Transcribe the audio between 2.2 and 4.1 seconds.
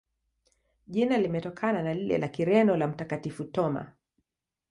Kireno la Mtakatifu Thoma.